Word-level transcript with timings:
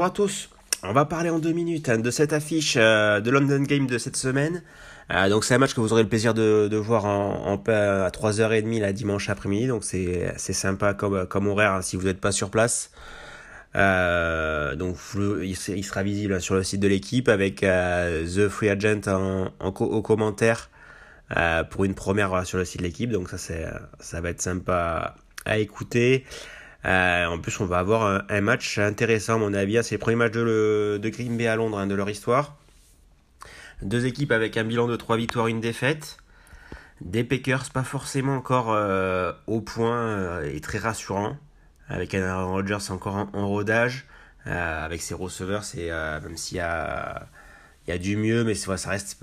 Bonjour 0.00 0.04
à 0.04 0.10
tous. 0.10 0.48
On 0.82 0.92
va 0.92 1.04
parler 1.04 1.28
en 1.28 1.38
deux 1.38 1.52
minutes 1.52 1.90
hein, 1.90 1.98
de 1.98 2.10
cette 2.10 2.32
affiche 2.32 2.74
euh, 2.78 3.20
de 3.20 3.30
London 3.30 3.60
Game 3.60 3.86
de 3.86 3.98
cette 3.98 4.16
semaine. 4.16 4.62
Euh, 5.12 5.28
donc 5.28 5.44
c'est 5.44 5.54
un 5.54 5.58
match 5.58 5.74
que 5.74 5.80
vous 5.80 5.92
aurez 5.92 6.02
le 6.02 6.08
plaisir 6.08 6.32
de, 6.32 6.74
voir 6.76 7.04
en, 7.04 7.52
en, 7.52 7.56
à 7.56 8.08
3h30 8.08 8.80
la 8.80 8.92
dimanche 8.94 9.28
après-midi. 9.28 9.66
Donc 9.66 9.84
c'est 9.84 10.34
sympa 10.38 10.94
comme, 10.94 11.26
comme 11.26 11.48
horaire 11.48 11.72
hein, 11.72 11.82
si 11.82 11.96
vous 11.96 12.04
n'êtes 12.04 12.20
pas 12.20 12.32
sur 12.32 12.50
place. 12.50 12.92
Euh, 13.76 14.74
donc 14.74 14.96
il, 15.42 15.54
sera 15.54 16.02
visible 16.02 16.40
sur 16.40 16.54
le 16.54 16.62
site 16.62 16.80
de 16.80 16.88
l'équipe 16.88 17.28
avec 17.28 17.62
euh, 17.62 18.24
The 18.26 18.48
Free 18.48 18.70
Agent 18.70 19.02
en, 19.08 19.50
au 19.60 20.02
commentaire 20.02 20.70
pour 21.70 21.84
une 21.84 21.94
première 21.94 22.46
sur 22.46 22.56
le 22.56 22.64
site 22.64 22.80
de 22.80 22.86
l'équipe. 22.86 23.10
Donc 23.10 23.28
ça 23.28 23.36
ça 23.98 24.20
va 24.20 24.30
être 24.30 24.40
sympa 24.40 25.14
à 25.44 25.58
écouter. 25.58 26.24
Euh, 26.86 27.26
en 27.26 27.38
plus, 27.38 27.60
on 27.60 27.66
va 27.66 27.78
avoir 27.78 28.24
un, 28.28 28.40
match 28.40 28.78
intéressant, 28.78 29.34
à 29.34 29.38
mon 29.38 29.54
avis. 29.54 29.82
C'est 29.82 29.96
le 29.96 29.98
premier 29.98 30.16
match 30.16 30.32
de, 30.32 30.98
de 31.00 31.08
Green 31.08 31.36
Bay 31.36 31.46
à 31.46 31.56
Londres 31.56 31.78
hein, 31.78 31.86
de 31.86 31.94
leur 31.94 32.08
histoire. 32.08 32.56
Deux 33.82 34.06
équipes 34.06 34.32
avec 34.32 34.56
un 34.56 34.64
bilan 34.64 34.86
de 34.86 34.96
3 34.96 35.16
victoires, 35.16 35.46
une 35.46 35.60
défaite. 35.60 36.18
Des 37.00 37.24
Packers 37.24 37.70
pas 37.70 37.82
forcément 37.82 38.36
encore 38.36 38.72
euh, 38.72 39.32
au 39.46 39.60
point 39.60 39.96
euh, 39.96 40.50
et 40.52 40.60
très 40.60 40.78
rassurant. 40.78 41.36
Avec 41.88 42.14
un 42.14 42.22
Aaron 42.22 42.52
Rodgers 42.52 42.90
encore 42.90 43.28
en, 43.32 43.48
rodage. 43.48 44.06
Avec 44.46 45.02
ses 45.02 45.12
receveurs, 45.12 45.64
c'est 45.64 45.90
même 45.90 46.36
s'il 46.36 46.56
y 46.56 46.60
a, 46.60 47.26
il 47.86 47.90
y 47.90 47.92
a 47.92 47.98
du 47.98 48.16
mieux, 48.16 48.42
mais 48.42 48.54
ça 48.54 48.74
reste 48.88 49.18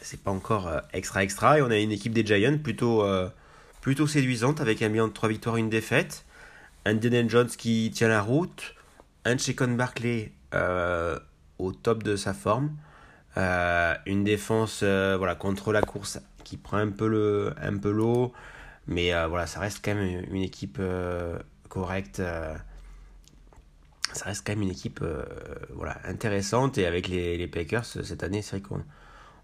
c'est 0.00 0.20
pas 0.22 0.32
encore 0.32 0.68
extra 0.92 1.22
extra. 1.22 1.58
Et 1.58 1.62
on 1.62 1.70
a 1.70 1.76
une 1.76 1.92
équipe 1.92 2.12
des 2.12 2.26
Giants 2.26 2.58
plutôt, 2.58 3.06
plutôt 3.80 4.08
séduisante 4.08 4.60
avec 4.60 4.82
un 4.82 4.88
bilan 4.88 5.06
de 5.06 5.12
3 5.12 5.28
victoires, 5.28 5.56
une 5.56 5.70
défaite 5.70 6.24
un 6.86 6.94
Daniel 6.94 7.28
Jones 7.28 7.48
qui 7.48 7.90
tient 7.92 8.06
la 8.06 8.22
route, 8.22 8.76
un 9.24 9.36
Checon 9.36 9.74
Barkley 9.74 10.30
euh, 10.54 11.18
au 11.58 11.72
top 11.72 12.04
de 12.04 12.14
sa 12.14 12.32
forme, 12.32 12.76
euh, 13.36 13.92
une 14.06 14.22
défense 14.22 14.82
euh, 14.84 15.16
voilà, 15.18 15.34
contre 15.34 15.72
la 15.72 15.82
course 15.82 16.20
qui 16.44 16.56
prend 16.56 16.76
un 16.76 16.90
peu 16.90 17.08
le 17.08 17.52
un 17.60 17.76
peu 17.76 17.90
l'eau, 17.90 18.32
mais 18.86 19.10
voilà, 19.26 19.48
ça 19.48 19.58
reste 19.58 19.84
quand 19.84 19.96
même 19.96 20.26
une 20.30 20.42
équipe 20.42 20.80
correcte. 21.68 22.18
ça 22.18 22.64
reste 24.24 24.46
quand 24.46 24.52
même 24.52 24.62
une 24.62 24.70
équipe 24.70 25.04
voilà, 25.70 25.98
intéressante 26.04 26.78
et 26.78 26.86
avec 26.86 27.08
les, 27.08 27.36
les 27.36 27.48
Packers 27.48 27.84
cette 27.84 28.22
année, 28.22 28.42
c'est 28.42 28.58
vrai 28.58 28.60
qu'on 28.60 28.84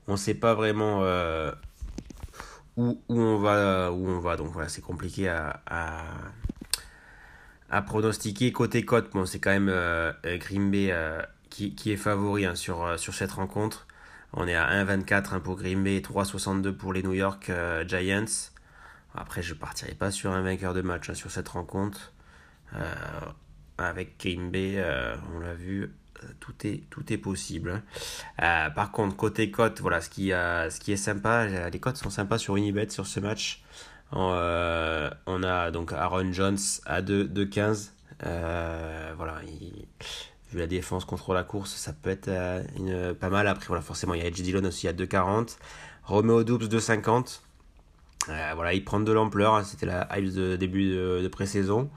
on 0.06 0.16
sait 0.16 0.34
pas 0.34 0.54
vraiment 0.54 1.02
où, 2.76 3.00
où, 3.08 3.20
on 3.20 3.38
va 3.38 3.90
où 3.90 4.08
on 4.08 4.20
va 4.20 4.36
donc 4.36 4.52
voilà 4.52 4.68
c'est 4.68 4.80
compliqué 4.80 5.28
à 5.28 5.60
pronostiquer 7.80 8.52
côté 8.52 8.84
cote, 8.84 9.10
bon, 9.12 9.24
c'est 9.24 9.40
quand 9.40 9.50
même 9.50 9.70
euh, 9.70 10.12
Bay 10.22 10.88
euh, 10.90 11.22
qui, 11.48 11.74
qui, 11.74 11.90
est 11.90 11.96
favori 11.96 12.44
hein, 12.44 12.54
sur, 12.54 12.84
euh, 12.84 12.96
sur 12.98 13.14
cette 13.14 13.32
rencontre. 13.32 13.86
On 14.34 14.46
est 14.46 14.54
à 14.54 14.84
1,24 14.84 15.34
hein, 15.34 15.40
pour 15.40 15.56
Green 15.56 15.82
Bay, 15.82 16.00
3,62 16.00 16.72
pour 16.72 16.92
les 16.92 17.02
New 17.02 17.14
York 17.14 17.50
Giants. 17.86 18.50
Après, 19.14 19.42
je 19.42 19.54
partirai 19.54 19.94
pas 19.94 20.10
sur 20.10 20.32
un 20.32 20.42
vainqueur 20.42 20.74
de 20.74 20.82
match 20.82 21.08
hein, 21.08 21.14
sur 21.14 21.30
cette 21.30 21.48
rencontre. 21.48 22.12
avec 23.78 24.18
Green 24.18 24.50
on 25.34 25.40
l'a 25.40 25.54
vu, 25.54 25.94
tout 26.40 26.54
est, 26.66 26.84
tout 26.88 27.10
est 27.12 27.18
possible. 27.18 27.82
par 28.38 28.90
contre, 28.90 29.16
côté 29.16 29.50
cote, 29.50 29.80
voilà, 29.80 30.00
ce 30.00 30.08
qui, 30.08 30.28
ce 30.28 30.80
qui 30.80 30.92
est 30.92 30.96
sympa, 30.96 31.68
les 31.68 31.78
cotes 31.78 31.98
sont 31.98 32.10
sympas 32.10 32.38
sur 32.38 32.56
Unibet 32.56 32.88
sur 32.88 33.06
ce 33.06 33.20
match. 33.20 33.62
Euh, 34.14 35.10
on 35.26 35.42
a 35.42 35.70
donc 35.70 35.92
Aaron 35.92 36.32
Jones 36.32 36.58
à 36.86 37.02
2-15. 37.02 37.90
Euh, 38.24 39.12
voilà, 39.16 39.40
vu 40.50 40.58
la 40.58 40.66
défense 40.66 41.04
contre 41.04 41.34
la 41.34 41.44
course, 41.44 41.74
ça 41.74 41.92
peut 41.92 42.10
être 42.10 42.28
euh, 42.28 43.14
pas 43.14 43.30
mal. 43.30 43.48
Après, 43.48 43.66
voilà, 43.66 43.82
forcément, 43.82 44.14
il 44.14 44.20
y 44.20 44.24
a 44.24 44.26
Edge 44.26 44.40
Dillon 44.40 44.64
aussi 44.64 44.88
à 44.88 44.92
2,40. 44.92 45.56
Romeo 46.04 46.44
Doubs 46.44 46.64
2,50. 46.64 47.40
voilà, 48.54 48.74
il 48.74 48.84
prend 48.84 49.00
de 49.00 49.12
l'ampleur. 49.12 49.64
C'était 49.64 49.86
la 49.86 50.08
hype 50.16 50.32
de 50.32 50.56
début 50.56 50.90
de, 50.90 51.28
pré-saison. 51.28 51.90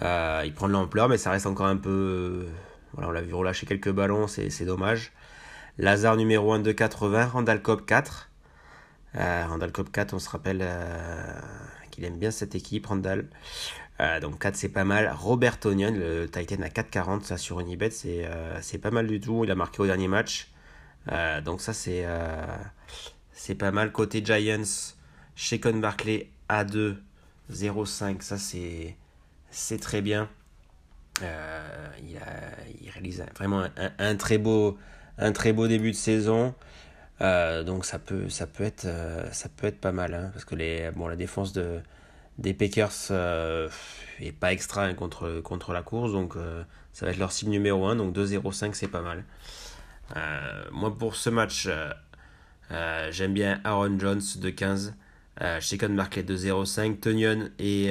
il 0.00 0.52
prend 0.54 0.68
de 0.68 0.72
l'ampleur, 0.72 1.08
mais 1.08 1.18
ça 1.18 1.30
reste 1.30 1.46
encore 1.46 1.66
un 1.66 1.76
peu. 1.76 2.46
voilà, 2.92 3.08
on 3.08 3.12
l'a 3.12 3.22
vu 3.22 3.34
relâcher 3.34 3.66
quelques 3.66 3.90
ballons, 3.90 4.26
c'est 4.28 4.64
dommage. 4.64 5.12
Lazare 5.78 6.16
numéro 6.16 6.52
1 6.52 6.62
2,80. 6.62 7.28
Randall 7.28 7.62
Cobb 7.62 7.84
4. 7.84 8.27
Euh, 9.16 9.46
Randall 9.46 9.72
Cobb 9.72 9.90
4, 9.90 10.14
on 10.14 10.18
se 10.18 10.28
rappelle 10.28 10.60
euh, 10.62 11.40
qu'il 11.90 12.04
aime 12.04 12.18
bien 12.18 12.30
cette 12.30 12.54
équipe, 12.54 12.86
Randall. 12.86 13.26
Euh, 14.00 14.20
donc 14.20 14.38
4 14.38 14.54
c'est 14.54 14.68
pas 14.68 14.84
mal. 14.84 15.12
Robert 15.16 15.58
Onion, 15.64 15.92
le 15.92 16.26
Titan 16.26 16.62
à 16.62 16.68
4,40, 16.68 17.24
ça 17.24 17.36
sur 17.36 17.60
Unibet, 17.60 17.90
c'est 17.90 18.28
c'est 18.60 18.78
pas 18.78 18.90
mal 18.90 19.06
du 19.06 19.20
tout. 19.20 19.44
Il 19.44 19.50
a 19.50 19.54
marqué 19.54 19.82
au 19.82 19.86
dernier 19.86 20.08
match. 20.08 20.48
donc 21.44 21.60
ça 21.60 21.72
c'est 21.72 22.04
pas 23.56 23.70
mal. 23.72 23.90
Côté 23.90 24.24
Giants, 24.24 24.92
Shekon 25.34 25.78
Barkley 25.78 26.28
A2, 26.48 26.96
0,5, 27.52 28.22
ça 28.22 28.36
c'est 28.38 29.78
très 29.80 30.00
bien. 30.00 30.28
il, 31.20 32.90
réalise 32.90 33.24
vraiment 33.36 33.66
un 33.98 34.16
très 34.16 34.38
beau 34.38 34.78
début 35.66 35.90
de 35.90 35.96
saison. 35.96 36.54
Euh, 37.20 37.64
donc 37.64 37.84
ça 37.84 37.98
peut, 37.98 38.28
ça 38.28 38.46
peut 38.46 38.64
être, 38.64 38.84
euh, 38.84 39.28
ça 39.32 39.48
peut 39.48 39.66
être 39.66 39.80
pas 39.80 39.92
mal, 39.92 40.14
hein, 40.14 40.30
parce 40.32 40.44
que 40.44 40.54
les, 40.54 40.90
bon, 40.94 41.08
la 41.08 41.16
défense 41.16 41.52
de, 41.52 41.80
des 42.38 42.54
Packers 42.54 42.92
euh, 43.10 43.68
est 44.20 44.32
pas 44.32 44.52
extra 44.52 44.84
hein, 44.84 44.94
contre, 44.94 45.40
contre 45.40 45.72
la 45.72 45.82
course, 45.82 46.12
donc 46.12 46.34
ça 46.92 47.06
va 47.06 47.12
être 47.12 47.18
leur 47.18 47.32
cible 47.32 47.50
numéro 47.50 47.86
1, 47.86 47.96
donc 47.96 48.14
2-0-5 48.14 48.74
c'est 48.74 48.88
pas 48.88 49.02
mal. 49.02 49.24
moi 50.72 50.96
pour 50.96 51.16
ce 51.16 51.30
match, 51.30 51.68
j'aime 53.10 53.34
bien 53.34 53.60
Aaron 53.64 53.98
Jones 53.98 54.22
de 54.36 54.50
15, 54.50 54.94
Shekon 55.60 55.88
Market 55.90 56.24
de 56.24 56.36
0-5, 56.36 57.00
Tonyon 57.00 57.50
et, 57.58 57.90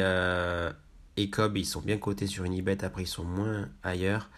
et 1.18 1.30
Cobb 1.30 1.58
ils 1.58 1.66
sont 1.66 1.82
bien 1.82 1.98
cotés 1.98 2.28
sur 2.28 2.46
une 2.46 2.54
Unibet, 2.54 2.84
après 2.86 3.04
ils 3.04 3.08
sont 3.08 3.26
moins 3.26 3.68
ailleurs, 3.84 4.30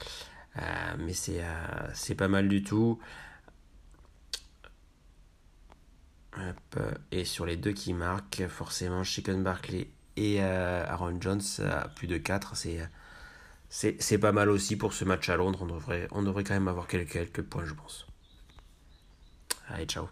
mais 0.97 1.13
c'est 1.13 2.15
pas 2.15 2.27
mal 2.27 2.47
du 2.47 2.63
tout. 2.63 2.99
Et 7.11 7.25
sur 7.25 7.45
les 7.45 7.57
deux 7.57 7.71
qui 7.71 7.93
marquent, 7.93 8.47
forcément, 8.47 9.03
Chicken 9.03 9.43
Barkley 9.43 9.89
et 10.15 10.37
euh, 10.41 10.85
Aaron 10.87 11.19
Jones 11.19 11.41
à 11.59 11.87
plus 11.87 12.07
de 12.07 12.17
4, 12.17 12.55
c'est, 13.69 14.17
pas 14.17 14.31
mal 14.31 14.49
aussi 14.49 14.75
pour 14.75 14.93
ce 14.93 15.05
match 15.05 15.29
à 15.29 15.37
Londres. 15.37 15.59
On 15.61 15.67
devrait, 15.67 16.07
on 16.11 16.23
devrait 16.23 16.43
quand 16.43 16.53
même 16.53 16.67
avoir 16.67 16.87
quelques, 16.87 17.13
quelques 17.13 17.43
points, 17.43 17.65
je 17.65 17.73
pense. 17.73 18.05
Allez, 19.69 19.85
ciao. 19.85 20.09